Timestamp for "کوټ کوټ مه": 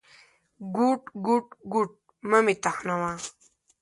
1.25-2.39